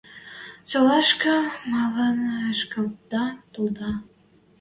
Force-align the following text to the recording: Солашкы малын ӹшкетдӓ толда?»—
Солашкы 0.69 1.35
малын 1.71 2.19
ӹшкетдӓ 2.53 3.23
толда?»— 3.53 3.91